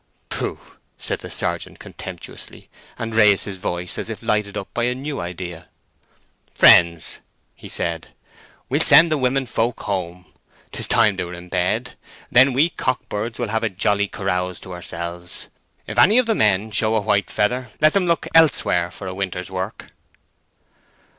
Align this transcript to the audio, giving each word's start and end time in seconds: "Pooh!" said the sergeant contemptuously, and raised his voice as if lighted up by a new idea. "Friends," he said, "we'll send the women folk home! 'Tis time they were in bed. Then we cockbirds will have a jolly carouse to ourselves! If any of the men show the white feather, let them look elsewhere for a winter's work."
"Pooh!" 0.29 0.59
said 0.97 1.19
the 1.19 1.29
sergeant 1.29 1.77
contemptuously, 1.77 2.71
and 2.97 3.13
raised 3.13 3.45
his 3.45 3.57
voice 3.57 3.99
as 3.99 4.09
if 4.09 4.23
lighted 4.23 4.57
up 4.57 4.67
by 4.73 4.85
a 4.85 4.95
new 4.95 5.19
idea. 5.21 5.67
"Friends," 6.55 7.19
he 7.53 7.69
said, 7.69 8.07
"we'll 8.67 8.81
send 8.81 9.11
the 9.11 9.17
women 9.19 9.45
folk 9.45 9.81
home! 9.81 10.25
'Tis 10.71 10.87
time 10.87 11.17
they 11.17 11.23
were 11.23 11.35
in 11.35 11.49
bed. 11.49 11.95
Then 12.31 12.53
we 12.53 12.71
cockbirds 12.71 13.37
will 13.37 13.49
have 13.49 13.61
a 13.63 13.69
jolly 13.69 14.07
carouse 14.07 14.59
to 14.61 14.73
ourselves! 14.73 15.49
If 15.85 15.99
any 15.99 16.17
of 16.17 16.25
the 16.25 16.33
men 16.33 16.71
show 16.71 16.95
the 16.95 17.01
white 17.01 17.29
feather, 17.29 17.69
let 17.79 17.93
them 17.93 18.07
look 18.07 18.25
elsewhere 18.33 18.89
for 18.89 19.05
a 19.05 19.13
winter's 19.13 19.51
work." 19.51 19.89